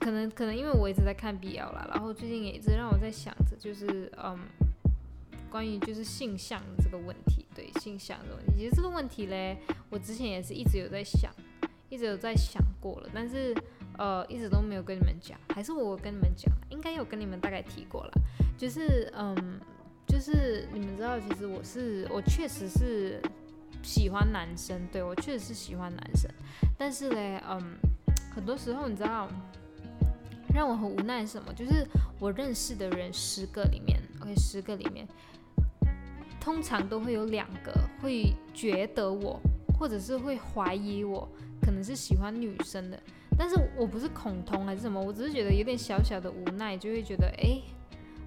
[0.00, 4.38] 可能可能因为我一直在看 BL 啦，然后最近也一直让我在想着，就是嗯，
[5.50, 9.58] 关于就是性向这个问题，对性向的问题，其实这个问题嘞，
[9.90, 11.30] 我之前也是一直有在想，
[11.88, 13.54] 一直有在想过了，但是。
[13.98, 18.12] 呃，一直都没有跟你们讲，还是我跟你们讲，应该有跟你们大概提过了。
[18.56, 19.60] 就是，嗯，
[20.06, 23.20] 就是你们知道，其实我是，我确实是
[23.82, 26.30] 喜欢男生，对我确实是喜欢男生。
[26.78, 27.76] 但是嘞，嗯，
[28.34, 29.28] 很多时候你知道，
[30.54, 31.52] 让我很无奈是什么？
[31.52, 31.86] 就是
[32.18, 35.06] 我认识的人十个里面，OK，十个里面，
[36.40, 39.38] 通常都会有两个会觉得我，
[39.78, 41.28] 或者是会怀疑我，
[41.60, 42.98] 可能是喜欢女生的。
[43.38, 47.60] 但是我不是恐同还是什么，我只是觉得有点小小的无奈，就会觉得，哎，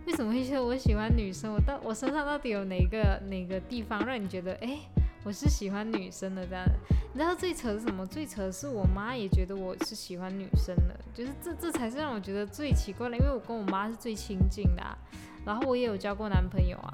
[0.06, 1.54] 为什么会说我喜欢女生？
[1.54, 4.80] 我到我身上到底有哪个哪个地方让你觉得，哎？
[5.26, 6.65] 我是喜欢女生的，这样，
[7.13, 8.06] 你知道最扯是什么？
[8.06, 14.97] 最扯是我妈也觉得我是喜欢女生的，就是这这才是让我觉得最奇怪的，因为我跟我妈是最亲近的，啊
[15.45, 16.91] 然后我也有交过男朋友啊，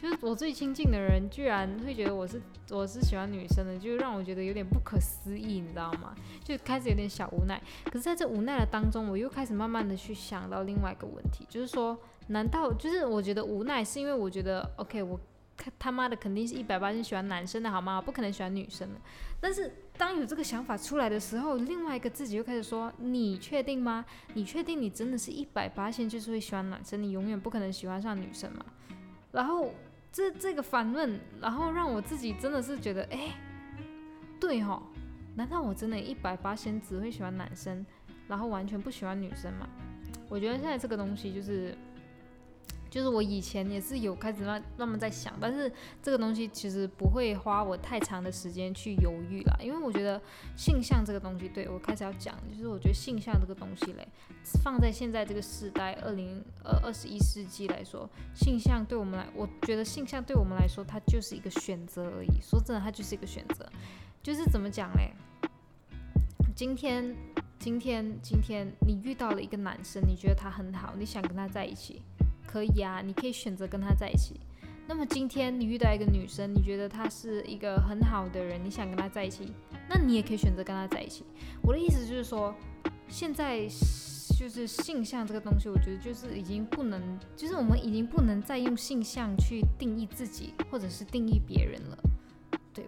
[0.00, 6.14] 就是我最亲近的人居然会觉得我是我是喜欢女生的，就让我觉得有点不可思议，你知道吗？
[6.42, 7.60] 就开始有点小无奈。
[7.84, 15.20] 可是在这无奈的当中，我又开始慢慢的去想到另外一个问题，就是说，难道就是我觉得无奈是因为我觉得，OK，我。
[15.78, 18.00] 他妈的肯定是一百八十喜欢男生的好吗？
[18.00, 19.00] 不可能喜欢女生的。
[19.42, 24.02] 但是当有这个想法出来的时候，另外一个自己又开始说：“你确定吗？
[24.32, 27.02] 你确定你真的是一百八十就是会喜欢男生？
[27.02, 28.64] 你永远不可能喜欢上女生吗？”
[29.32, 29.70] 然后
[30.12, 33.34] 这这个反问，然后让我自己真的是觉得，哎，
[34.38, 34.82] 对哦，
[35.34, 37.84] 难道我真的一百八先只会喜欢男生，
[38.28, 39.68] 然后完全不喜欢女生吗？
[40.28, 41.76] 我觉得现在这个东西就是。
[42.90, 45.72] 就是我以前也是有开始慢慢慢在想，但是
[46.02, 50.20] 这个东西其实不会花我太长的时间去犹豫啦，因为我觉得
[50.56, 54.08] 性向这个东西，对我开始要讲，就是我觉得性向这个东西嘞，
[54.64, 62.40] 放在现在这个时代，二零二二十一世纪来说，性向对我们来，我觉得性向对我们来说，它就是一个选择而已。
[62.42, 63.64] 说真的，它就是一个选择，
[64.20, 65.12] 就是怎么讲嘞？
[66.56, 67.16] 今天，
[67.58, 72.02] 今天，今天你遇到了一个男生，你觉得他很好，你想跟他在一起。
[72.50, 74.40] 可以啊，你可以选择跟他在一起。
[74.88, 79.52] 那么今天你遇到一个女生，你觉得她是一个很好的人，你想跟她在一起，
[79.88, 81.24] 那你也可以选择跟她在一起。
[81.62, 82.52] 我的意思就是说，
[83.06, 83.68] 现在
[84.36, 87.00] 就是性向这个东西，我觉得就是已经不能，
[87.36, 91.98] 就是我们已经不能再用性向去定义自己，或者是定义别人了。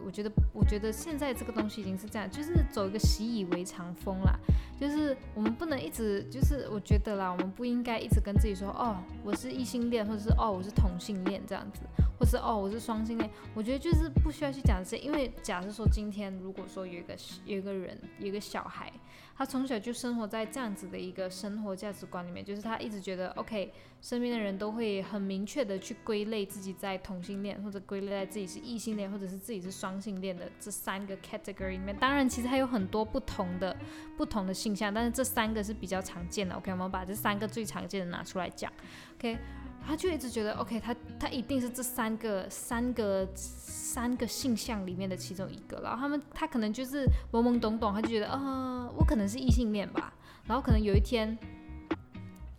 [0.04, 4.38] 我觉得，我觉得现在这个东西已经是这样，就是走一个习以为常风啦。
[4.78, 11.80] 就是我们不能一直，就是我觉得啦，我们不应该一直跟自己说，哦，我是异性恋，或者是哦，我是同性恋这样子，
[12.18, 13.28] 或是哦，我是双性恋。
[13.54, 18.92] 我觉得就是不需要去讲这，因为假设说今天如果说有一个有一个人，有一个小孩。
[19.34, 31.96] 他从小就生活在这样子的一个生活价值观里面，就是他一直觉得，OK，身边的人都会很明确的去归类自己在同性恋，或者归类在自己是异性恋，或者是自己是双性恋的这三个 category 里面。
[31.96, 33.74] 当然，其实还有很多不同的
[34.18, 36.54] 不同的性向，但是这三个是比较常见的。
[36.54, 38.70] OK，我们把这三个最常见的拿出来讲。
[39.14, 39.38] OK。
[39.86, 50.12] 他就一直觉得，OK，他他一定是这三个三个三个性向里面的其中一个，然后他们他可能就是懵懵懂懂，他就觉得，啊，我可能是异性恋吧，
[50.46, 51.36] 然后可能有一天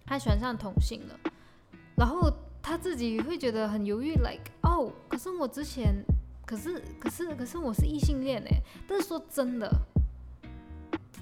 [0.05, 1.19] 他喜欢上同性了，
[1.95, 2.31] 然后
[2.62, 5.95] 他自己会觉得很犹豫，like，哦，可是我之前，
[6.45, 9.71] 可是可是可是我是异性恋哎，但是说真的。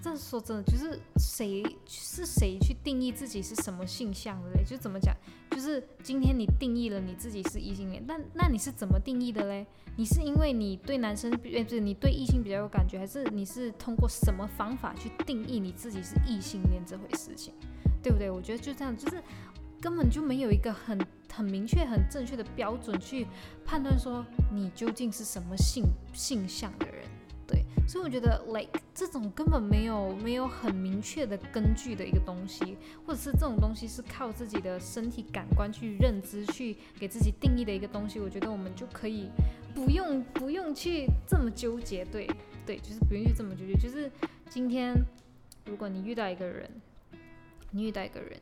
[0.01, 4.63] 这说真的，就是谁是谁去定义自己是什么性向的嘞？
[4.65, 5.15] 就怎么讲？
[5.51, 9.67] 就是今天你定义了你自己是异性恋，那那你是怎么定义的嘞？
[9.97, 17.53] 你是因为你对男生，哎，不是你对异性比较有感觉，还是你是通过什么方法去定义你自己是异性恋这回事情？
[18.01, 18.31] 对不对？
[18.31, 19.21] 我觉得就这样，就是
[19.79, 20.99] 根本就没有一个很
[21.31, 23.27] 很明确、很正确的标准去
[23.63, 25.83] 判断说你究竟是什么性
[26.13, 27.00] 性向的人。
[27.91, 39.30] 所以我觉得，like 这种根本没有没有很明确的根据的一个东西，或者是这种东西是靠自己的身体感官去认知、去给自己定义的一个东西，我觉得我们就可以
[39.75, 42.06] 不用不用去这么纠结。
[42.06, 42.25] 对
[42.65, 43.73] 对，就是不用去这么纠结。
[43.73, 44.10] 就是
[44.47, 44.95] 今天，
[45.65, 46.71] 如果你遇到一个人，
[47.71, 48.39] 你遇到一个人，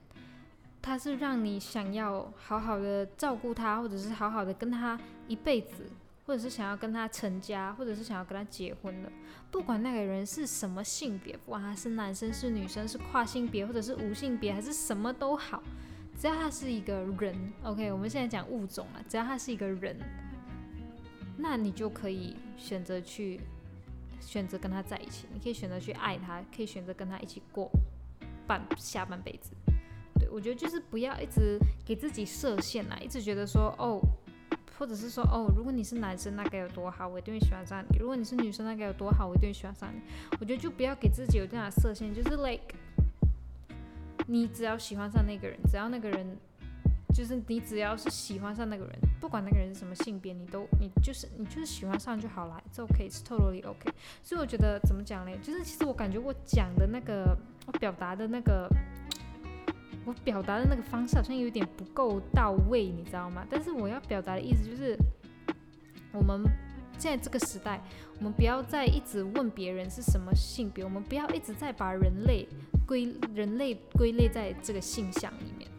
[0.80, 5.90] 他是让你想要好好的照顾他，或者是好好的跟他一辈子。
[6.30, 9.12] 或者是想要跟他成家，或者是想要跟他结婚的，
[9.50, 15.64] 不管那个人是什么性别，不管他是男生是女生，是跨性别或者是无性别，还是什么都好，
[16.20, 19.98] 只要他是一个人，OK，我们现在讲物种啊，只要他是一个人，
[21.36, 23.42] 那你就可以选择去
[24.22, 27.72] 选择跟他在一起，你可以选择去爱他，可以选择跟他一起过
[28.46, 29.50] 半下半辈子。
[30.20, 34.00] 对我觉得就是不要一直给自己设限啊，一直觉得说哦。
[34.80, 40.00] 或者是说，哦，如果你是男生，那该有多好，我一定会喜欢上你；如果你是女生，那该有多好，我一定会喜欢上你。
[40.40, 42.74] 我觉得就不要给自己有这样设限，就是 like，
[44.26, 46.26] 你只要喜欢上那个人，只要那个人，
[47.14, 53.92] 就是你只要是喜欢上那个人，不管那个人是什么性别，你都你就是你就是喜欢上就好了这 OK，是 totally OK。
[54.24, 55.38] 所以我觉得怎么讲嘞？
[55.44, 58.70] 就是其实我感觉我讲的那个，我表达的那个。
[60.06, 63.46] 我表达的那个方式好像有点不够到位，你知道吗？
[63.50, 64.98] 但是我要表达的意思就是，
[66.12, 66.42] 我们
[66.98, 67.80] 现在这个时代，
[68.18, 72.48] 我们不要再一直问别人是什么性别，我们不要一直在把人类
[72.88, 75.70] 归人类归类在这个性向里面，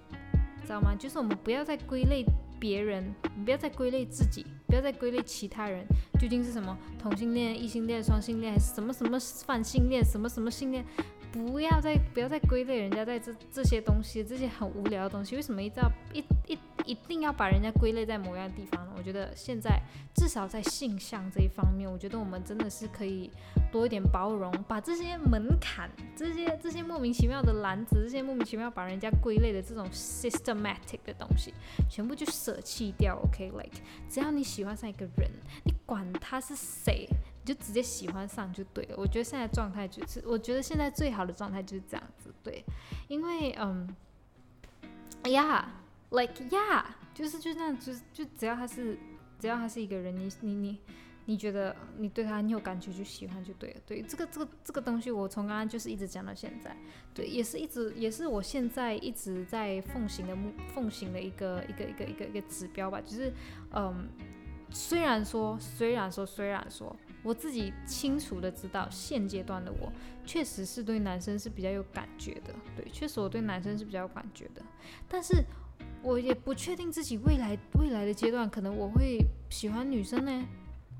[0.62, 0.94] 知道吗？
[0.94, 2.24] 就是我们不要再归类
[2.61, 3.12] 别人，
[3.44, 5.85] 不要再归类自己，不要再归类其他人，
[6.20, 10.85] 究竟是什么同性恋、异性恋、双性恋，还是什么什么泛性恋、什么什么性恋？
[11.32, 18.92] 不要再不要再归类人家在这这些东西，这些很无聊的东西，为什么一定要一一一定要把人家归类在某样地方呢？
[18.96, 19.80] 我觉得现在
[20.14, 23.30] 至少在性向这一方面，我觉得我们真的是可以
[23.70, 31.54] 多一点包容，把这些门槛、这些这些莫名其妙的篮子、这些莫名其妙把人家归类的这种 systematic 的东西，
[31.88, 33.20] 全部就舍弃掉。
[33.24, 35.30] OK，like 只要你喜欢上一个人，
[35.64, 37.08] 你管他是谁。
[37.52, 38.94] 就直接喜欢上就对了。
[38.96, 42.64] 我觉得现在状态就是，我觉得现在最好的状态就是这样子，对。
[43.08, 43.92] 因为嗯
[45.24, 48.96] ，Yeah，like Yeah，就是就那样，就就只要他是，
[49.40, 50.78] 只要他是一个人，你你你
[51.24, 53.80] 你觉得你对他你有感觉就喜欢就对了。
[53.84, 56.76] 对，这个这个这个东西，我从刚刚就是一直讲到现在，
[57.12, 60.38] 对，也是一直也是我现在一直在奉行的
[60.72, 63.00] 奉行的一个一个一个一个一个指标吧。
[63.00, 63.32] 就是
[63.72, 64.08] 嗯，
[64.70, 66.94] 虽然说虽然说虽然说。
[67.22, 69.92] 我自己清楚的知道，现阶段的我
[70.24, 74.62] 确实是对男生是比较有感觉的，对，确实我对男生是比较有感觉的。
[75.09, 75.44] 但是
[76.02, 79.18] 我也不确定自己未来未来的阶段，可能我会
[79.50, 80.44] 喜欢女生呢？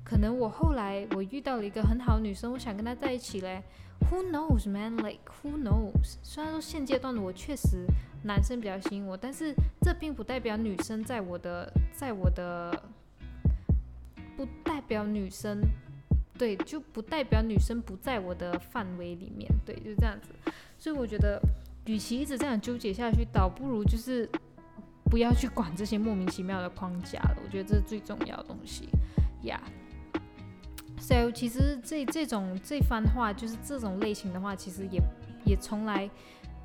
[0.03, 3.63] 可能我后来我遇到了一个很好的女生，我想跟她在一起嘞。
[4.09, 4.97] Who knows, man?
[4.97, 6.17] Like who knows?
[6.23, 7.85] 虽然说现阶段的我确实
[8.23, 12.83] 男生比较吸引我，但是这并不代表女生在我的在我的
[14.35, 15.61] 不代表女生。
[16.41, 19.47] 对，就不代表女生不在我的范围里面。
[19.63, 20.29] 对，就是这样子。
[20.75, 21.39] 所以我觉得，
[21.85, 24.27] 与其一直这样纠结下去，倒不如就是
[25.03, 27.37] 不要去管这些莫名其妙的框架了。
[27.45, 28.89] 我觉得这是最重要的东西
[29.43, 29.61] 呀。
[30.97, 34.99] So，其实这这种这番话，就是这种类型的话，其实也
[35.45, 36.09] 也从来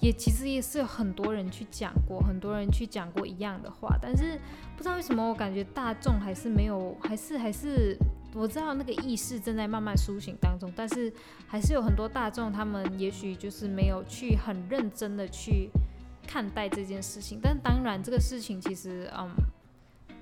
[0.00, 4.40] 也其实也是有很多人去讲过，很多人去讲过一样的话，但是
[4.74, 7.94] 不知道为什么，我感觉大众还是没有，还是还是。
[8.36, 11.10] 我知道那个意识正在慢慢苏醒当中，但是
[11.46, 15.70] 还是有很多大众，他们也许就是没有去很认真的去
[16.26, 17.40] 看待这件事情。
[17.42, 19.30] 但当然，这个事情其实，嗯，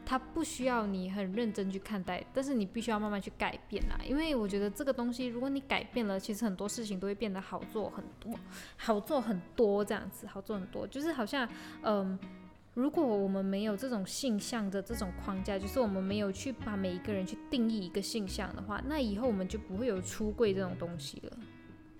[0.07, 3.99] 它不需要你很认真去看待，但是你必须要慢慢去改变啦。
[4.07, 8.33] 因为我觉得这个东西，如果你改变了，其实很多事情都会变得好做很多，
[8.77, 11.49] 好做很多这样子，好做很多，就是好像，
[11.83, 12.17] 嗯。
[12.75, 21.39] 如果我们没有这种性向的这种框架，就是我们没有去把每一个人去定义一个性向的话，那以后我们就不会有出柜这种东西了，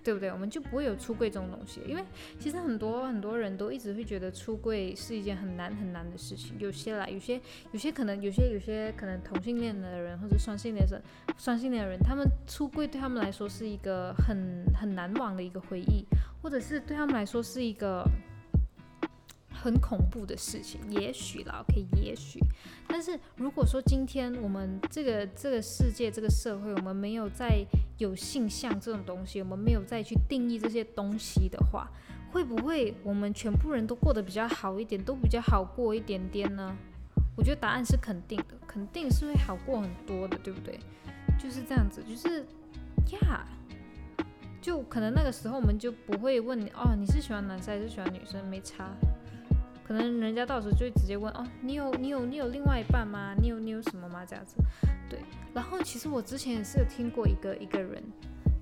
[0.03, 0.29] 对不对？
[0.29, 2.03] 我们就不会有出柜这种东西，因为
[2.37, 6.53] 其实很多很多人都一直会觉得出柜是一件很难很难的事情。
[6.59, 7.39] 有些啦，有些
[7.71, 11.01] 有些可能有些有些可能同性恋的人或者双性恋的
[11.37, 16.03] 双性恋的人，他们出柜对他们来说是一个很很难忘的一个回忆，
[16.41, 18.03] 或者是对他们来说是一个。
[19.65, 22.39] 很恐怖的事情，也许啦，OK，也许。
[22.87, 27.65] 但是如果说今天我们这个这个世界这个社会，我们没有再
[27.97, 31.89] 有性向这种东西，我们没有再去定义这些东西的话，
[32.31, 36.77] 会不会我们全部人都过得比较好一点，都比较好过一点点呢？
[37.35, 40.79] 我觉得答案是肯定的，肯定是会好过很多的，对不对？
[41.39, 42.45] 就是这样子，就是
[43.11, 43.43] 呀，
[44.61, 48.95] 就可能那个时候我们就不会问你哦，你是喜欢男生还是喜欢女生，没差。
[49.87, 53.35] 可能人家到时候就会直接问哦，你有你有你有另外一半吗？
[53.39, 54.25] 你有你有什么吗？
[54.25, 54.55] 这样子，
[55.07, 55.19] 对。
[55.53, 58.03] 然后其实我之前也是有听过一个一个人，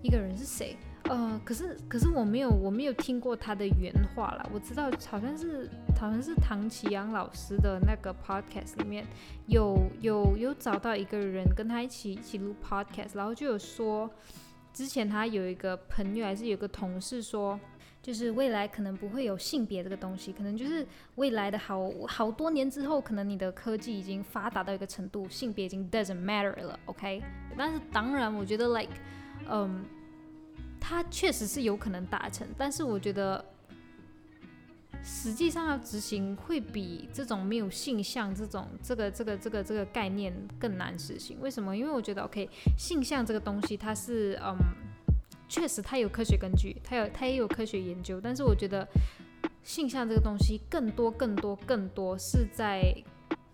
[0.02, 0.76] 一个人是谁？
[1.06, 4.50] 呃，可是可是我没有我没有听过他的原话啦。
[4.54, 9.06] 我知道好像是好像是唐奇阳老师的那个 podcast 里面
[9.48, 14.10] 有有有找到一个人跟他一起一起录 podcast，然后就有说
[14.74, 17.58] 之前他有一个朋友还是有个同事说。
[18.04, 27.24] 就是未来可能不会有性别这个东西，可能就是未来的好好多年之后，可能你的科技已经发达到一个程度，性别已经 doesn't matter 了，OK？
[27.58, 28.92] 但是当然，我觉得 like，
[29.50, 29.86] 嗯，
[30.82, 33.44] 它确实是有可能达成，但是我觉得
[35.02, 41.40] 实际上要执行会比这种没有性向这种这个这个这个这个概念更难实行。
[41.40, 41.78] 为什么？
[41.78, 44.58] 因为我觉得 OK，性向这个东西它是嗯。
[45.54, 48.88] 确实，它有科学根据，它有它也有科学研究，但是我觉得
[49.62, 52.92] 性向这个东西更多更多更多是在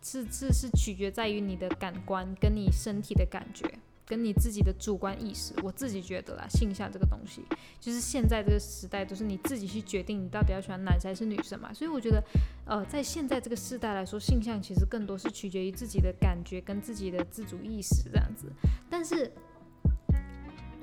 [0.01, 3.69] 是是是取决在于你的感官跟你身体的感觉，
[4.05, 5.53] 跟你自己的主观意识。
[5.61, 7.43] 我自己觉得啦，性向这个东西，
[7.81, 11.73] 就是现在这个时代都是你自己去决定你到底要喜欢男生还是女生嘛。
[11.73, 12.23] 所以我觉得，
[12.65, 18.49] 呃，在现在这个时代来说，性向其实更多是取决于自己的感觉跟自己的自主意识这样子。
[18.89, 19.29] 但是。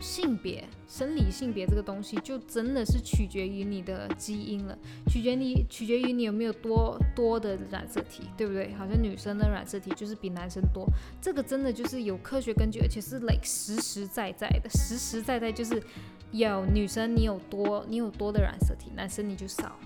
[0.06, 4.78] 性别、生理性别这个东西，就真的是取决于你的基因了，
[5.08, 8.72] 取决你取决于你有没有多多的染色体，对不对？
[8.74, 10.86] 好像女生的染色体就是比男生多，
[11.20, 15.82] 这个真的就是有科学根据，而且是累实实在在的，实实在在就是
[16.30, 19.76] 有女生你有多你有多的染色体，男生你就少，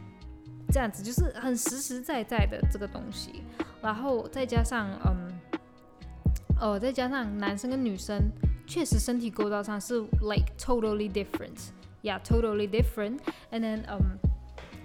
[0.71, 3.43] 这样子就是很实实在在的这个东西，
[3.81, 5.33] 然后再加上嗯，
[6.61, 8.31] 哦，再加上男生跟女生。
[8.71, 13.19] 确实，身体构造上是 like totally different，yeah，totally different。
[13.51, 14.17] And then，嗯，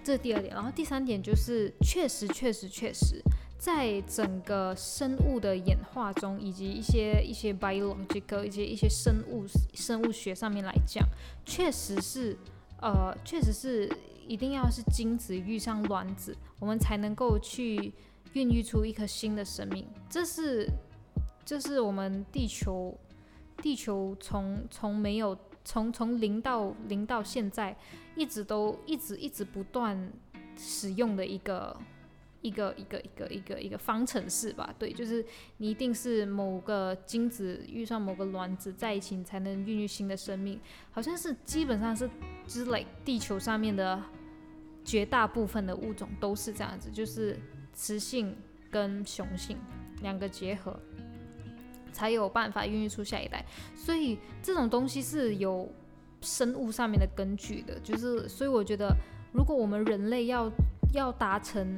[0.03, 0.55] 这是第二点。
[0.55, 3.21] 然后第三点就是，确实，确实，确实，
[3.59, 11.07] 在整个生物的演化中，以及一些一些 biological 一些一些生物生物学上面来讲，
[11.45, 12.35] 确实是，
[12.81, 13.87] 呃，确实是
[14.27, 17.93] 一定要是精子遇上卵子，我们才能够去
[18.33, 19.85] 孕育出一颗新的生命。
[20.09, 20.67] 这是，
[21.45, 22.97] 这是我们地球。
[23.57, 27.75] 地球从从没有从从零到零到现在，
[28.15, 30.11] 一直都一直一直不断
[30.57, 31.75] 使用的一个
[32.41, 34.73] 一个一个一个一个一个方程式吧？
[34.77, 35.25] 对，就是
[35.57, 40.59] 你一定是某个精子遇上某个卵子在一起，你才能孕育新的生命。
[40.91, 42.07] 好像是基本上是
[42.45, 43.99] 之类，地球上面的
[44.83, 47.39] 绝大部分的物种都是这样子，就是
[47.73, 48.35] 雌性
[48.69, 49.57] 跟雄性
[50.03, 50.79] 两个结合。
[51.95, 55.71] 才有办法孕育出下一代，所以这种东西是有
[56.19, 58.93] 生物上面的根据的，就是所以我觉得，
[59.31, 60.51] 如果我们人类要
[60.93, 61.77] 要达成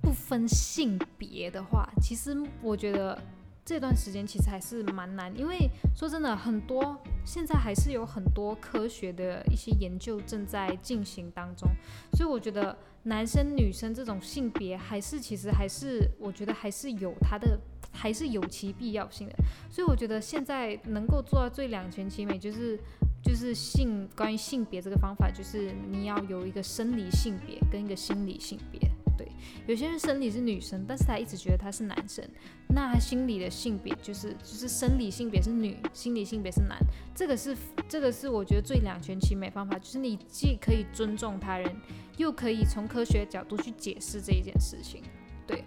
[0.00, 3.16] 不分性别的话，其实我觉得
[3.64, 11.68] 这段时间其实还是蛮难，因为说真的，很多现在还是有很多科学的一些研究正在进行当中，
[12.14, 17.58] 所以我觉得男生女生这种性别还是其实还是我觉得还是有它的。
[17.94, 19.34] 还是有其必要性的，
[19.68, 22.80] 所以我觉得现在能够做到最两全其美，就是
[23.22, 28.80] 就是性关于性别这个方法，就是你要有一个生理性别跟一个心理性别。
[29.16, 29.26] 对，
[29.66, 32.24] 有些人生理是女生，但是他一直觉得他是男生，
[32.68, 36.78] 那他心理的性别就是就是生理性别是女，心理性别是男。
[37.14, 37.56] 这个是
[37.88, 41.74] 这个是我觉得最两全其美方法，就是你既可以尊重他人，
[42.16, 45.02] 又可以从科学角度去解释这一件事情。
[45.46, 45.64] 对，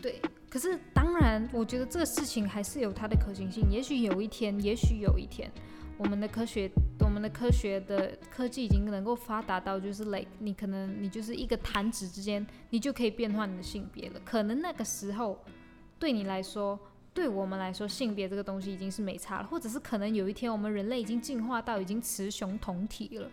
[0.00, 0.20] 对。
[0.48, 3.70] 可是，当然，我觉得这个事情还是有它的可行性。
[3.70, 5.48] 也许有一天，也许有一天，
[6.00, 6.70] 我们的科学，
[7.00, 14.20] 我们的科学的科技已经能够发达到，就是 like 你可能你就是一个弹指之间，你就可以变换你的性别了。
[14.24, 15.38] 可能那个时候，
[15.98, 16.80] 对你来说，
[17.12, 19.46] 对我们来说，性别这个东西已经是没差了。
[19.46, 23.30] 或者是可能有一天，我们人类已经进化到已经雌雄同体了。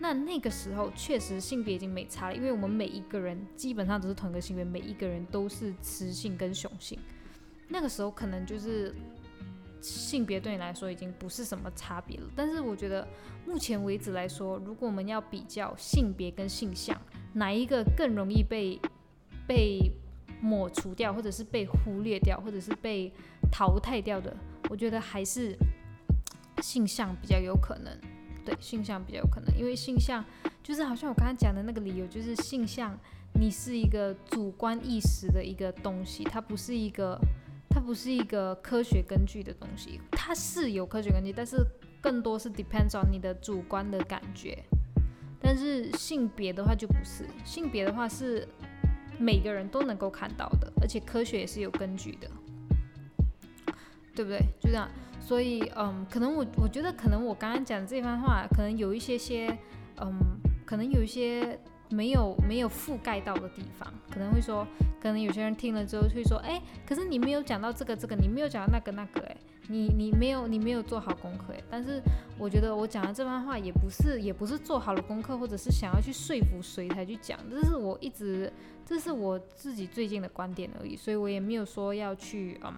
[0.00, 6.98] 那那个时候确实性别已经没差了，因为我们每一个人基本上都是同一个性别，每一个人都是雌性跟雄性。
[7.68, 8.92] 那个时候可能就是
[9.82, 12.26] 性别对你来说已经不是什么差别了。
[12.34, 13.06] 但是我觉得
[13.44, 16.98] 目前为止来说，如果我们要比较性别跟性向，
[17.34, 18.80] 哪一个更容易被
[19.46, 19.90] 被
[20.40, 23.12] 抹除掉，或者是被忽略掉，或者是被
[23.50, 24.34] 淘汰掉的，
[24.70, 25.56] 我觉得还是
[26.62, 27.92] 性向比较有可能。
[28.44, 30.24] 对性向比较有可能，因为性向
[30.64, 32.98] 就是好像我刚才讲的那个理由，就是性向
[33.34, 37.16] 你是一个主观意识的一个东西，它不是一个
[37.72, 41.56] 它不是一个科学根据的东西，它是有科学根据，但是
[42.02, 44.62] 更多是 depends on 你的主观的感觉。
[45.40, 48.46] 但是性别的话就不是，性别的话是
[49.18, 52.30] 每个人都能够看到的，而且科学也是有根据的，
[54.14, 54.38] 对不对？
[54.60, 54.88] 就这样。
[55.18, 59.56] 所以，嗯，可能我我觉得，可能我刚刚讲的这番话，可能有一些些，
[60.00, 60.12] 嗯，
[60.66, 61.58] 可能有一些
[61.92, 64.66] 没有没有覆盖到的地方，可能会说，
[65.00, 69.36] 可能有些人听了之后会说，哎，可是你没有讲到这个这个，你没有讲到那个那个，哎，
[69.68, 72.00] 你你没有你没有做好功课，哎，但是
[72.38, 78.52] 我觉得我讲的这番话也不是也不是做好了功课，或者是想要去说服谁才去讲，这是我一直
[78.86, 82.74] 这是我自己最近的观点而已，所以我也没有说要去，嗯。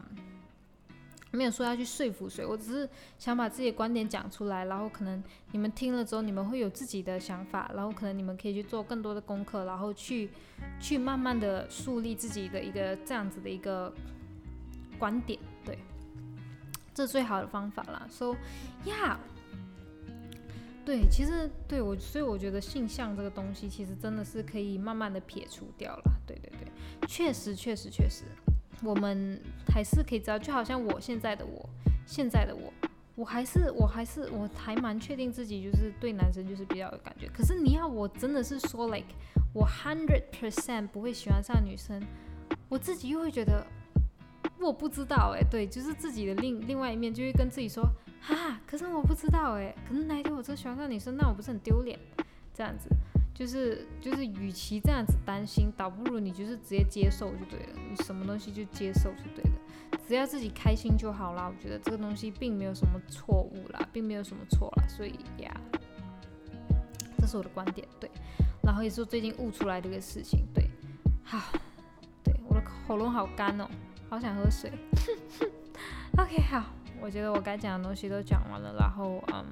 [1.35, 10.31] 没有说要去说服谁，我只是想把自己的观点讲出来，然后可能你们听了之后，你们会有自己的想法，然后可能你们可以去做更多的功课，然后去
[10.81, 13.93] 去慢慢的树立自己的一个这样子的一个
[14.99, 15.77] 观点，对，
[16.95, 18.07] 这是最好的方法啦。
[18.09, 18.37] So
[18.85, 19.17] yeah，
[20.85, 26.03] 对，其实对我，所以我觉得性向这个东西其实真的是可以慢慢的撇除掉了。
[26.27, 28.25] 对对对，确实确实确实。
[28.83, 31.69] 我们还是可以知道，就好像我现在的我，
[32.07, 32.73] 现在的我，
[33.15, 37.29] 我还是我还是我还蛮确定自己就是对男生就是比较有感觉。
[37.29, 39.09] 可是你要我真的是说，like
[39.55, 42.03] 我 hundred percent 不会喜欢上女生，
[42.69, 43.67] 我自己又会觉得
[44.61, 47.89] 我不知道哎，对，就是自己的另另外一面就会跟自己说，
[48.21, 51.99] 哈，可是我不知道哎，可能哪一天我真喜欢上女生，那我不是很丢脸？
[52.53, 52.89] 这样子。
[53.35, 57.79] 就是就是，与其这样子担心，倒不如你就是直接接受就对了。
[57.91, 61.53] 你什么东西就接受就对了，只要自己开心就好啦。
[61.53, 64.87] 我觉得这个东西并没有什么错误啦，并没有什么错啦。
[64.89, 65.53] 所以呀，
[67.19, 68.09] 这是我的观点，对。
[68.63, 70.71] 然后也是最近悟出来的一个事情，对。
[71.25, 71.59] 好，
[72.23, 73.69] 对，我的喉咙好干哦，
[74.09, 74.71] 好想喝水。
[76.17, 76.67] OK，好，
[77.01, 79.45] 我觉得我该讲的东西都讲完了，然后嗯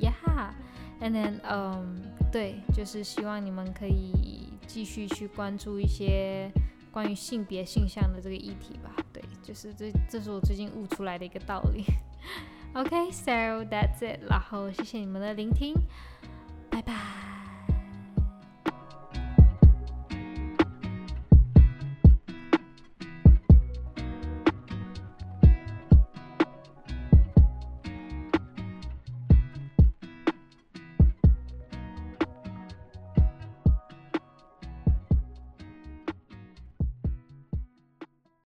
[0.00, 0.14] ，Yeah。
[1.00, 2.00] And then，嗯，
[2.32, 6.50] 对，就是希望你们可以继续去关注一些
[6.90, 8.96] 关于性别性向的这个议题吧。
[9.12, 11.84] 对，就是这，这是我最近悟出来的一个道理。
[12.74, 13.30] OK，so
[13.64, 14.20] that's it。
[14.28, 15.74] 然后谢谢你们的聆听，
[16.70, 17.35] 拜拜。